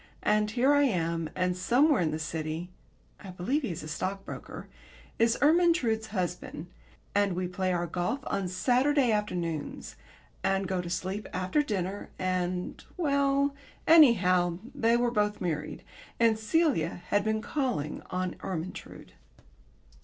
and 0.23 0.49
here 0.49 0.73
am 0.73 1.27
I, 1.35 1.39
and 1.39 1.55
somewhere 1.55 2.01
in 2.01 2.09
the 2.09 2.17
City 2.17 2.71
(I 3.19 3.29
believe 3.29 3.61
he 3.61 3.69
is 3.69 3.83
a 3.83 3.87
stockbroker) 3.87 4.67
is 5.19 5.37
Ermyntrude's 5.43 6.07
husband, 6.07 6.65
and 7.13 7.33
we 7.35 7.47
play 7.47 7.71
our 7.71 7.85
golf 7.85 8.21
on 8.25 8.47
Saturday 8.47 9.11
afternoons, 9.11 9.95
and 10.43 10.67
go 10.67 10.81
to 10.81 10.89
sleep 10.89 11.29
after 11.33 11.61
dinner, 11.61 12.09
and 12.17 12.83
Well, 12.97 13.53
anyhow, 13.85 14.57
they 14.73 14.97
were 14.97 15.11
both 15.11 15.39
married, 15.39 15.83
and 16.19 16.39
Celia 16.39 17.03
had 17.09 17.23
been 17.23 17.43
calling 17.43 18.01
on 18.09 18.37
Ermyntrude. 18.39 19.13